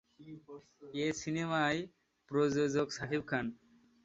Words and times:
এ 0.95 1.05
সিনেমার 1.21 1.73
প্রযোজক 2.31 2.87
শাকিব 2.97 3.21
খান। 3.27 3.45